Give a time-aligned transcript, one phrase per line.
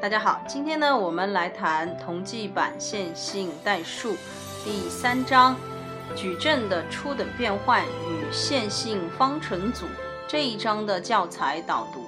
[0.00, 4.16] 大家好，今天呢，我们来谈同济版线性代数
[4.64, 5.54] 第三章
[6.16, 9.84] 矩阵的初等变换与线性方程组
[10.26, 12.06] 这一章的教材导读。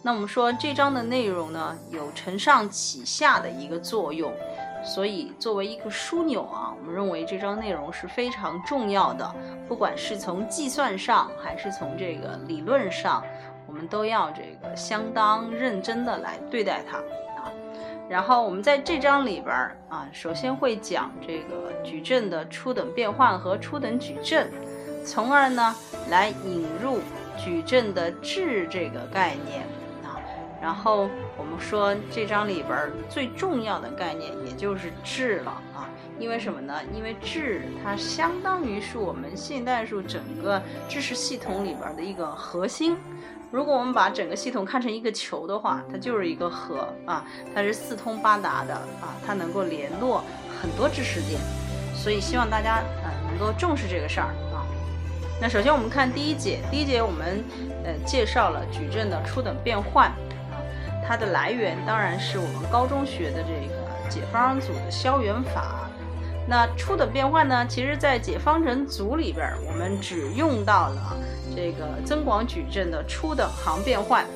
[0.00, 4.32] 那我们说这章的内容呢，有承上启下的一个作用，
[4.82, 9.30] 所以作为一个枢纽啊，我们认为这章内容是非常重要的，
[9.68, 13.22] 不管是从计算上还是从这个理论上。
[13.68, 16.98] 我们都要这个相当认真的来对待它。
[18.08, 24.48] 然后我们在这章里边儿啊，首先会讲这个矩阵的初等变换和初等矩阵，
[25.04, 25.74] 从而呢
[26.08, 27.00] 来引入
[27.36, 29.62] 矩阵的质这个概念。
[30.60, 35.88] 然后我们说这章里边最重要的概念也就是质了啊。
[36.18, 36.74] 因为什么呢？
[36.94, 42.96] 因为质它相当于是我们现代数整个知识系统里边的一个核心。
[43.52, 50.24] 如果我们把整个系统看成一个球的话，它就是一个核啊，它是四通八达的啊，它能够联络
[50.60, 51.38] 很多知识点，
[51.94, 54.64] 所以希望大家呃能够重视这个事儿啊。
[55.40, 57.44] 那首先我们看第一节，第一节我们
[57.84, 60.10] 呃介绍了矩阵的初等变换，
[61.06, 65.88] 它的来源当然是我们高中学的这个解方组的消元法。
[66.48, 71.16] 那初等变换呢，其实在解方程组里边，我们只用到了。
[71.54, 74.26] 这个增广矩阵的初等行变换，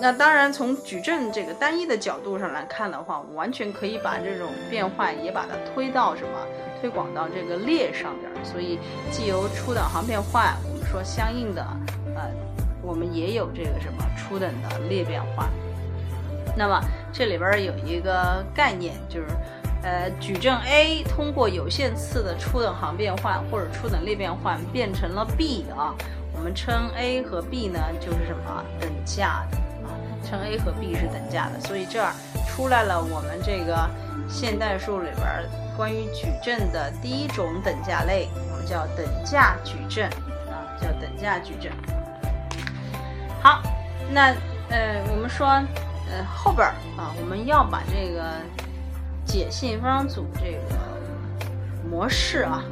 [0.00, 6.28] 那当然从矩阵这个单一的角度上来看的话，我们完全可以把这种变换也把它推到什么，
[6.80, 8.44] 推广到这个列上边。
[8.44, 8.80] 所以
[9.12, 11.64] 既有初等行变换，我们说相应的，
[12.82, 15.48] 我们也有这个什么初等的列变换。
[16.56, 16.80] 那么
[17.12, 19.26] 这里边有一个概念就是。
[19.82, 25.94] 呃，矩阵 A 通过有限次的初等行变换或者初等列变换变成了 B 啊，
[26.34, 29.56] 我们称 A 和 B 呢就是什么等价的
[29.88, 32.12] 啊，称 A 和 B 是等价的，所以这儿
[32.46, 33.88] 出来了我们这个
[34.28, 35.26] 现代数里边
[35.78, 40.04] 关于矩阵的第一种等价类，我们叫等价矩阵
[40.50, 41.72] 啊，叫等价矩阵。
[43.42, 43.62] 好，
[44.10, 44.34] 那
[44.70, 48.34] 呃，我们说呃后边啊，我们要把这个。
[49.26, 50.76] 解信方组这个
[51.88, 52.64] 模式啊，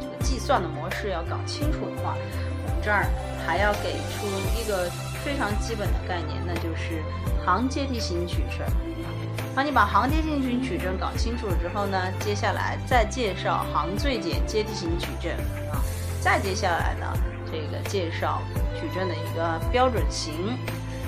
[0.00, 3.04] 这个计算的模式要搞清楚的话，我们这儿
[3.44, 4.88] 还要给出一个
[5.24, 7.02] 非常基本的概念，那就是
[7.44, 8.64] 行阶梯形矩阵。
[9.56, 15.32] 当你把行阶梯型矩阵搞清楚了之后呢，接下来再介绍行最简阶梯形矩阵
[15.72, 15.82] 啊，
[16.20, 17.06] 再接下来呢，
[17.50, 18.40] 这个介绍
[18.74, 20.56] 矩阵的一个标准型。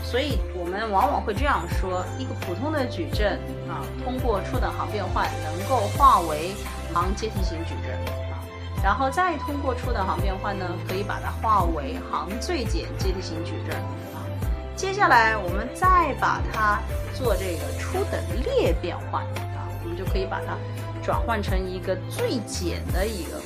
[0.02, 6.52] 所以我们往往会这样说：一个普通的矩阵啊，通过初等行变换能够化为
[6.92, 7.94] 行阶梯形矩阵
[8.32, 8.42] 啊，
[8.82, 13.78] 然后再通过初等行变换呢，可以把它化为行最简阶梯形矩阵
[14.12, 14.26] 啊。
[14.74, 16.80] 接下来我们再把它
[17.14, 19.22] 做这个初等列变换
[19.54, 20.56] 啊，我们就可以把它
[21.04, 23.40] 转换成一个最简的一个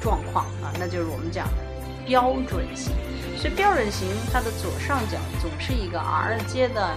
[0.00, 1.46] 状况啊，那就是我们讲
[2.06, 2.92] 标准型。
[3.36, 6.96] 所以标准型它的左上角总是一个 r 阶的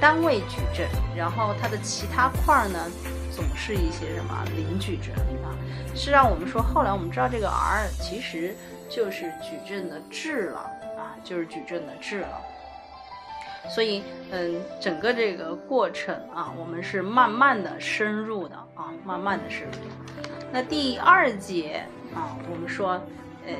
[0.00, 2.90] 单位矩阵，然后它的其他块呢
[3.30, 5.14] 总是一些什么零矩阵
[5.44, 5.54] 啊。
[5.94, 8.56] 是让我们说后来我们知道这个 r 其实
[8.88, 10.58] 就是矩阵的质了
[10.98, 12.40] 啊，就是矩阵的质了。
[13.68, 14.02] 所以
[14.32, 19.78] 嗯，整个这个过程啊，我们是慢慢的深入的啊，慢慢的深入。
[20.50, 23.00] 那第二节啊，我们说
[23.46, 23.54] 嗯。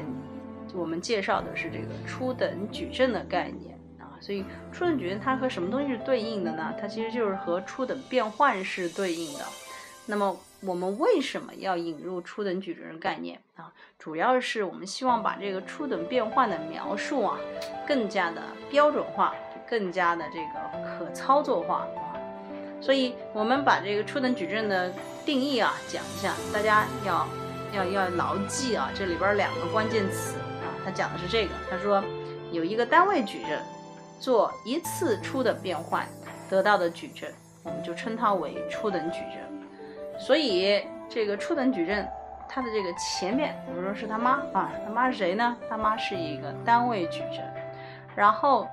[0.77, 6.75] 我们介绍的是这个初等矩阵的概念啊，所以初等矩阵它和什么东西是对应的呢？
[6.81, 9.45] 它其实就是和初等变换是对应的。
[10.05, 13.73] 那么我们为什么要引入初等矩阵概念啊？
[13.99, 17.39] 主要是我们希望把这个初等变换的描述啊，
[17.87, 19.35] 更加的标准化，
[19.69, 22.15] 更加的这个可操作化啊。
[22.81, 24.93] 所以我们把这个初等矩阵的
[25.25, 27.27] 定义啊讲一下，大家要
[27.75, 30.37] 要要牢记啊，这里边两个关键词。
[30.87, 32.01] 他讲的是这个，他说
[32.53, 33.59] 有一个单位矩阵
[34.21, 36.07] 做一次初等变换
[36.49, 37.29] 得到的矩阵，
[37.65, 40.19] 我们就称它为初等矩阵。
[40.21, 42.09] 所以这个初等矩阵
[42.49, 45.57] 它的这个前面，我们说是他妈啊，他妈是谁呢？
[45.69, 47.41] 他妈是一个单位矩阵。
[48.15, 48.69] 然后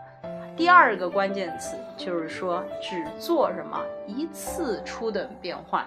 [0.55, 5.83] 第二个关键词就是说只做什么一次初等变换。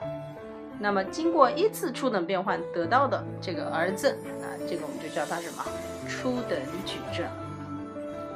[0.78, 4.08] 那么经过一次初等变换得到的这个儿子
[4.42, 5.64] 啊，这个我们就叫它什么？
[6.08, 7.26] 初等矩阵。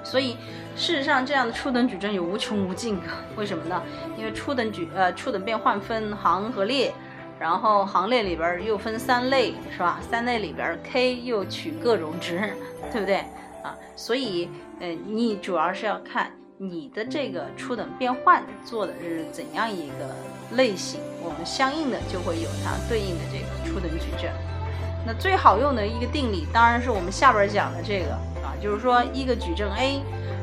[0.02, 0.36] 所以
[0.74, 3.06] 事实上，这样的初等矩阵有无穷无尽个。
[3.36, 3.82] 为什么呢？
[4.16, 6.90] 因为初等矩呃初等变换分行和列，
[7.38, 10.00] 然后行列里边又分三类，是吧？
[10.10, 12.54] 三类里边 k 又取各种值，
[12.90, 13.16] 对不对
[13.62, 13.76] 啊？
[13.94, 14.48] 所以
[14.80, 20.06] 呃，你主要是要看你的这个初等变换做的是怎样一个
[20.52, 24.30] 类型，我们相应的就会有它对应的这个初等矩阵。
[25.06, 28.12] 那最好用的一个定理，当然是我们下边讲的这个
[28.42, 30.02] 啊，就是说一个矩阵 A，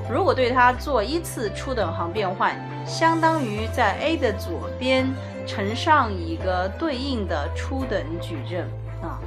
[0.09, 2.55] 如果对它做一次初等行变换，
[2.85, 5.07] 相当于在 A 的左边
[5.45, 8.61] 乘上一个对应的初等矩阵
[9.01, 9.19] 啊，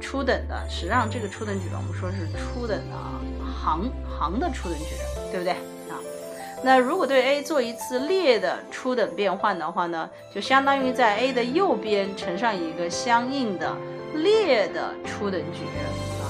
[0.00, 3.18] 初等的，实际上这个初等矩阵我们说是初等的啊
[3.64, 5.56] 行行的初等矩阵，对不对？
[6.66, 13.72] 那如果对 A 做一次列的初等变换的话呢，就相当于在 A 的右边乘上一个相应的。
[14.14, 15.84] 列的初等矩阵
[16.20, 16.24] 啊，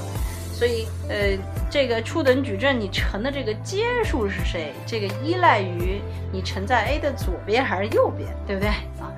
[0.52, 1.38] 所以呃，
[1.70, 4.74] 这个初等矩阵你乘的这个阶数是谁？
[4.84, 6.00] 这个依赖于
[6.32, 8.68] 你乘在 A 的左边还是右边，对不对
[9.00, 9.08] 啊？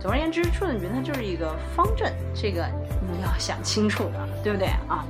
[0.00, 2.66] 总而言之，初等矩阵它就是一个方阵，这个
[3.00, 5.04] 你要想清楚的，对不对啊？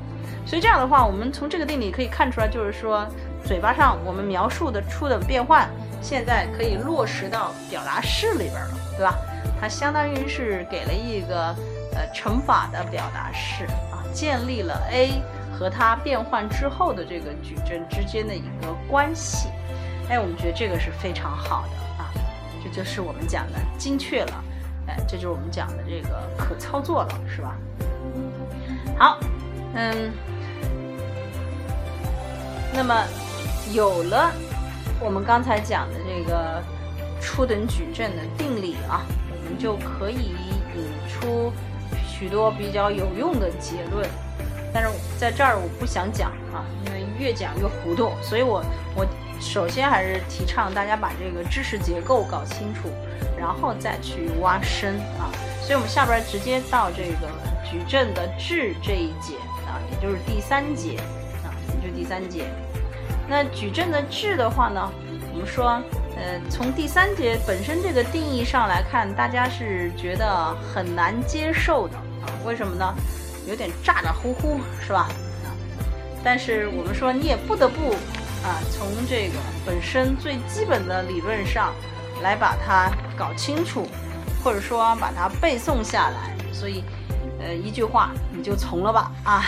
[0.44, 3.06] 所以这样的话，我们从这个定理可以看出来，就是说
[3.46, 5.70] 嘴巴上我们描述的初等变换，
[6.02, 9.14] 现在可以落实到表达式里边了，对吧？
[9.60, 11.54] 它相当于是给了一个。
[11.96, 15.12] 呃，乘法的表达式啊，建立了 A
[15.50, 19.48] 和它变换之后的这个矩阵之间的一个关系。
[20.10, 22.12] 哎，我们觉得这个是非常好的啊，
[22.62, 24.44] 这就是我们讲的精确了。
[24.88, 27.56] 哎，这就是我们讲的这个可操作了，是吧？
[28.98, 29.18] 好，
[29.72, 30.12] 嗯，
[32.74, 32.94] 那么
[33.72, 34.32] 有了
[35.00, 36.62] 我们刚才讲的这个
[37.20, 40.34] 初等矩阵的定理啊，我们就可以
[40.74, 41.52] 引出。
[42.08, 44.08] 许多比较有用的结论，
[44.72, 48.64] 但是在这儿我不想讲啊，因为越讲越糊涂，所以我
[48.94, 49.06] 我
[49.38, 52.88] 首先还是提倡大家把这个知识结构搞清楚，
[53.38, 55.28] 然后再去挖深啊。
[55.60, 57.28] 所以我们下边直接到这个
[57.62, 59.36] 矩阵的质这一节
[59.66, 60.96] 啊，也就是第三节
[61.44, 62.46] 啊，也就是第三节。
[63.28, 64.92] 那矩阵的质的话呢，
[65.32, 65.80] 我们说。
[66.18, 72.24] 呃，从第三节本身这个定义上来看，大家是觉得很难接受的啊？
[72.42, 72.94] 为什么呢？
[73.46, 75.10] 有点咋咋呼呼，是吧？
[75.44, 75.52] 啊，
[76.24, 77.90] 但是我们说你也不得不
[78.42, 79.34] 啊，从这个
[79.66, 81.74] 本身最基本的理论上
[82.22, 83.86] 来把它搞清楚，
[84.42, 86.34] 或者说把它背诵下来。
[86.50, 86.82] 所以，
[87.38, 89.44] 呃，一句话你就从了吧啊！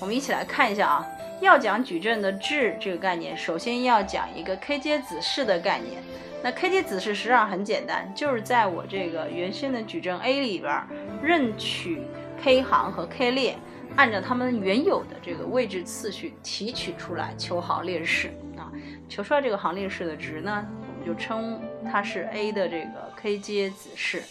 [0.00, 1.06] 我们一起来看一下啊。
[1.42, 6.00] 要讲矩阵的质这个概念，首先要讲一个 K 阶子式的概念。
[6.40, 10.86] 那 K 阶子式实际上很简单，就是在我这个原先的矩阵 A 里边，
[11.20, 12.02] 任取
[12.40, 13.56] K 行和 K 列，
[13.96, 18.70] 按照它们原有的这个位置次序提取出来求行列式啊。
[19.08, 21.60] 求出来这个行列式的值呢，我们就称
[21.90, 24.22] 它是 A 的这个 K 阶子式。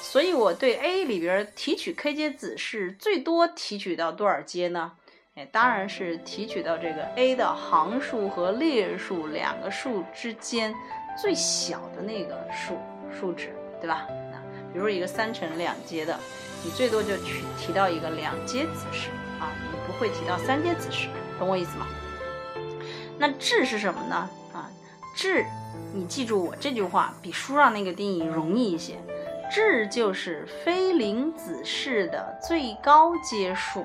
[0.00, 4.92] 所以我对 A 里边提取 K 阶子式，最多提取到多少阶呢？
[5.36, 10.74] 哎，当然是提取到这个 A 的行数和列数两个数之间
[11.20, 12.78] 最小的那个数
[13.12, 14.06] 数值，对吧？
[14.32, 14.40] 啊，
[14.72, 16.18] 比如一个三乘两阶的，
[16.64, 21.86] 你最多就取提到一个两阶子式啊，你不会提到三阶子式，懂我意思吗？
[23.18, 24.16] 那质是什么呢？
[24.54, 24.70] 啊，
[25.14, 25.44] 质，
[25.92, 28.94] 你记住我这句话，比书上那个定义容易一些。
[29.52, 33.84] 质就是非零子式的最高阶数。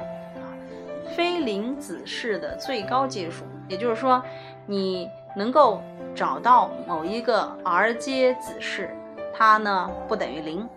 [1.15, 4.21] 非零子式的最高阶数，也就是说，
[4.65, 5.81] 你能够
[6.15, 8.89] 找到某一个 r 阶子式，
[9.33, 10.67] 它呢不等于零。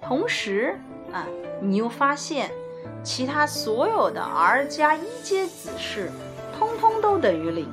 [0.00, 0.78] 同时
[1.12, 1.26] 啊，
[1.60, 2.50] 你又发现
[3.02, 6.10] 其他所有的 r 加一阶子式，
[6.58, 7.66] 通通都等于零。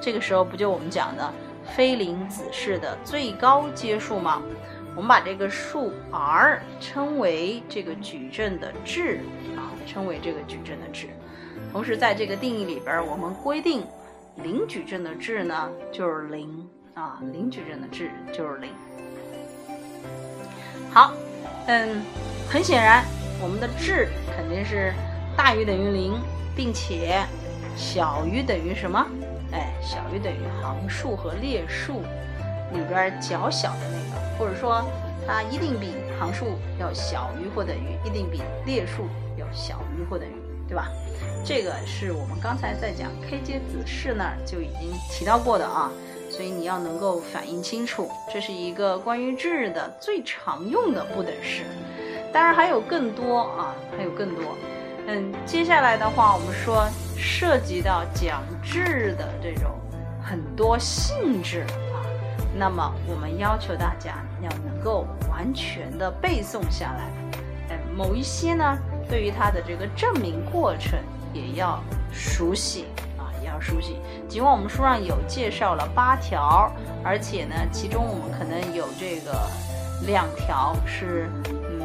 [0.00, 1.32] 这个时候不就我们讲的
[1.76, 4.42] 非零子式的最高阶数吗？
[4.94, 9.20] 我们把这个数 r 称为这个矩阵的质
[9.56, 11.08] 啊，称为这个矩阵的质。
[11.72, 13.84] 同时，在这个定义里边，我们规定
[14.36, 18.70] 零矩阵的质呢就是零啊，零矩阵的质就是零。
[20.90, 21.12] 好，
[21.66, 22.02] 嗯，
[22.48, 23.04] 很显然，
[23.42, 24.92] 我们的质肯定是
[25.36, 26.20] 大于等于零，
[26.54, 27.22] 并且
[27.76, 29.06] 小于等于什么？
[29.52, 32.00] 哎，小于等于行数和列数
[32.72, 34.82] 里边较小的那个，或者说
[35.26, 40.32] 它一定比行数要小于或等于，一定比列数要小于或等于。
[40.68, 40.88] 对吧？
[41.44, 45.92] 这个是我们刚才在讲 K 阶子式那儿就已经提到过的啊，
[46.30, 51.64] 所以你要能够反应清楚，这是一个关于质的最常用的不等式。
[52.32, 54.56] 当然还有更多啊，还有更多。
[55.08, 56.88] 嗯，接下来的话，我们说
[57.18, 59.72] 涉及到讲质的这种
[60.22, 61.66] 很多性质，
[62.54, 67.10] 那么我们要求大家要能够完全的背诵下来。
[67.70, 68.78] 嗯，某一些呢。
[69.08, 70.98] 对于它的这个证明过程
[71.34, 72.86] 也要熟悉
[73.18, 73.98] 啊，也要熟悉。
[74.26, 76.72] 尽管我们书上有介绍了八条，
[77.04, 79.38] 而且呢，其中我们可能有这个
[80.06, 81.28] 两条是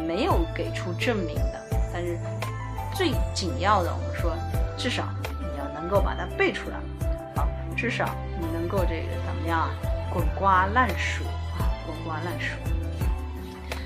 [0.07, 2.17] 没有给出证明的，但是
[2.93, 4.31] 最紧要的，我们说
[4.77, 5.03] 至少
[5.41, 6.77] 你要能够把它背出来，
[7.35, 7.45] 啊，
[7.75, 8.07] 至少
[8.39, 9.69] 你能够这个怎么样啊，
[10.17, 11.23] 滚瓜烂熟
[11.59, 12.55] 啊，滚瓜烂熟。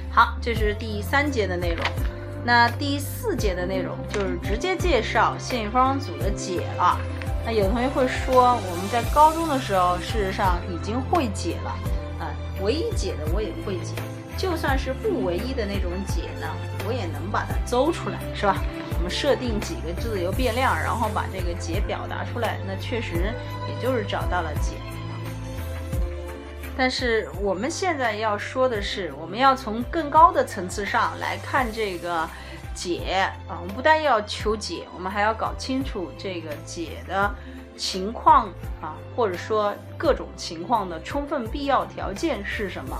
[0.09, 1.85] 好，这是第三节的内容。
[2.45, 6.97] 那第四节的内容就是直接介绍线性方程组的解了。
[7.45, 11.69] 那有的同学会说，我们在高中的时候，事实上已经会解了，
[12.21, 13.93] 啊，唯一解的我也会解，
[14.37, 16.47] 就算是不唯一的那种解呢，
[16.87, 18.55] 我也能把它邹出来，是吧？
[18.95, 23.33] 我们设定几个自由变量，然后把这个解表达出来，那确实
[23.67, 24.77] 也就是找到了解。
[26.81, 32.27] 但是我们现在要说的是，我们要从更高的层次上来看这个
[32.73, 33.59] 解啊。
[33.61, 37.31] 我们不但要求解，我们还要搞清楚这个解的
[37.77, 38.47] 情况
[38.81, 42.97] 啊，或者说各种情况的充分必要条件是什么。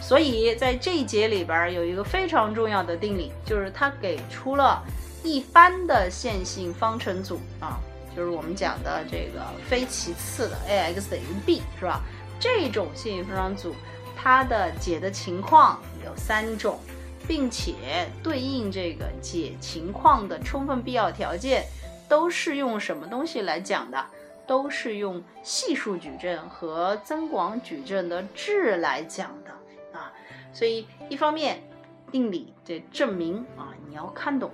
[0.00, 4.80] 所以在这一节里边有一个非常重要的定理，就是它给出了
[5.24, 7.80] 一般的线性方程组啊，
[8.14, 12.00] 就是我们讲的这个非其次的 a(x) 等于 b，是吧？
[12.40, 13.74] 这种线性方程组，
[14.16, 16.78] 它的解的情况有三种，
[17.26, 21.64] 并且对应这个解情况的充分必要条件，
[22.08, 24.06] 都是用什么东西来讲的？
[24.46, 30.12] 都是用系数矩阵和增广矩阵的质来讲的啊。
[30.52, 31.62] 所以一方面
[32.10, 34.50] 定理的证明啊，你要看懂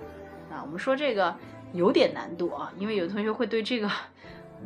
[0.51, 0.61] 啊。
[0.65, 1.33] 我们说这个
[1.71, 3.89] 有点难度啊，因为有同学会对这个。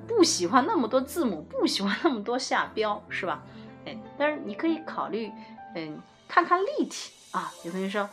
[0.08, 3.44] 不喜欢那么多字母，不喜欢那么多下标，是吧？
[3.86, 5.32] 哎，但是你可以考虑，
[5.76, 7.52] 嗯，看看立体啊。
[7.64, 8.10] 有同学说，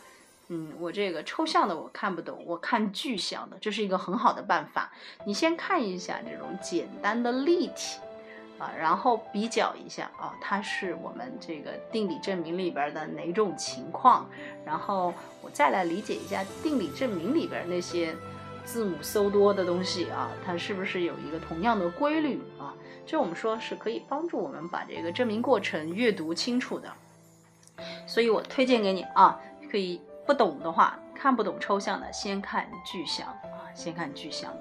[0.49, 4.93] 嗯，我这个抽象的我看不懂，我看具象的，这是一个很好的办法。
[5.25, 7.99] 你先看一下这种简单的立体
[8.59, 14.29] 啊，然后比较一下啊，它是我们这个定理证明里边的哪种情况，
[14.65, 15.13] 然后
[15.43, 18.15] 我再来理解一下定理证明里边那些。
[18.67, 22.75] 字母搜多的东西啊，它是不是有一个同样的规律啊？
[23.07, 26.93] 这我们说是可以帮助我们把这个证明过程阅读清楚的。
[28.07, 34.53] 所以我推荐给你啊，可以不懂的话，看不懂抽象的，先看具象啊，先看具象。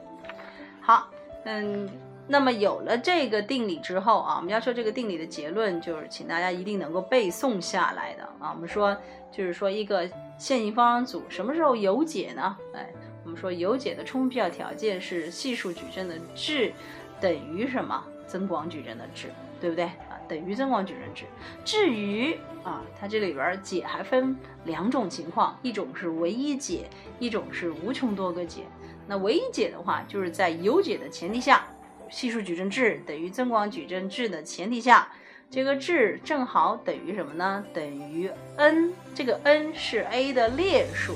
[0.79, 1.09] 好，
[1.45, 1.89] 嗯，
[2.27, 8.51] 那么有了这个定理之后啊，我们要说这个定理的结论就是，请大家一定能够背诵下来的啊。
[8.53, 8.95] 我们说
[9.31, 10.07] 就是说一个
[10.37, 12.55] 线性方程组什么时候有解呢？
[12.75, 12.93] 哎。
[13.25, 16.71] 我们说有解的充分必要条件是系数矩阵的质
[17.19, 18.01] 等于什么？
[18.27, 19.27] 增广矩阵的质，
[19.61, 20.17] 对不对啊？
[20.27, 21.25] 等于增广矩阵质。
[21.63, 26.87] 至于啊，它这里边解还分两种情况，一种是唯一解，
[27.19, 28.63] 一种是无穷多个解。
[29.07, 31.67] 那唯一解的话，就是在有解的前提下，
[32.09, 35.07] 系数矩阵质等于增广矩阵质的前提下，
[35.49, 37.63] 这个质正好等于什么呢？
[37.73, 41.15] 等于 n，这个 n 是 a 的列数。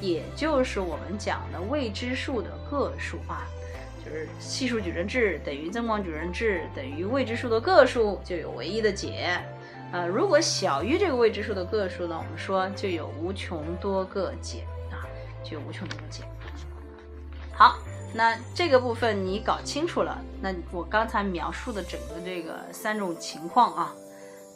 [0.00, 3.46] 也就是我们讲的未知数的个数啊，
[4.04, 9.40] 就是系数矩阵制等于增广矩阵制等于未知数的个数，就有唯一的解。
[9.90, 15.02] 呃，如果小于这个未知数的个数呢，我们说就有无穷多个解啊，
[15.42, 16.22] 就有无穷多个解。
[17.52, 17.78] 好，
[18.14, 23.94] 那这个部分你搞清楚了，那我刚才描述的整个这个三种情况啊。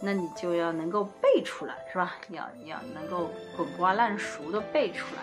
[0.04, 2.16] 那你就要能够背出来，是吧？
[2.26, 5.22] 你要你要能够滚瓜烂熟的背出来。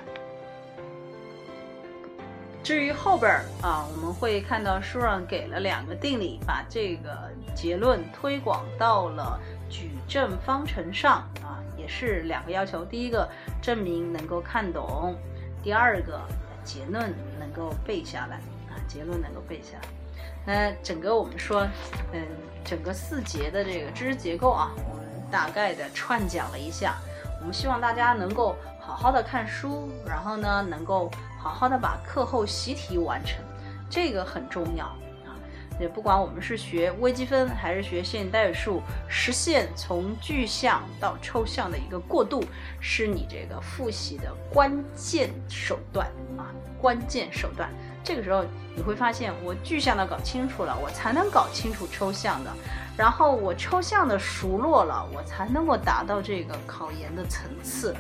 [2.64, 9.38] 至于后边儿啊，我们会看到书上给了两个定理，把这个结论推广到了
[9.70, 13.28] 矩阵方程上啊，也是两个要求：第一个
[13.62, 15.14] 证明能够看懂，
[15.62, 16.22] 第二个
[16.64, 18.38] 结论能够背下来
[18.70, 19.99] 啊，结论能够背下来。
[20.46, 21.68] 那整个我们说，
[22.12, 22.26] 嗯，
[22.66, 26.98] 整个四节的这个知识结构啊，我们大概的串讲了一下。
[27.40, 33.42] 我们希望大家能够好好的看书，然后呢，能够好好的把课后习题完成，
[33.90, 35.40] 这个很重要啊。
[35.80, 42.44] 也不管我们是学微积分还是学线性代数，实现从具象到抽象的一个过渡，
[42.82, 47.70] 是你这个复习的关键手段啊，关键手段。
[48.10, 48.44] 这个时候
[48.76, 52.52] 你会发现，我具象的搞清楚了，我才能搞清楚抽象的，
[52.98, 57.96] 然后我抽象的熟络了，我才能够达到这个考研的层次。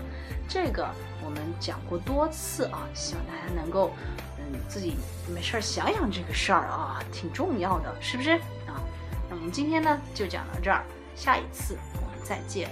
[0.47, 0.89] 这个
[1.23, 3.91] 我们讲过多次啊，希望大家能够，
[4.39, 4.95] 嗯，自己
[5.31, 8.31] 没事儿想想这个事儿啊，挺重要的，是不是
[8.65, 8.81] 啊？
[9.29, 10.81] 那我们今天呢就讲到这儿，
[11.15, 12.67] 下一次我们再见，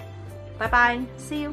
[0.58, 1.52] 拜拜，see you。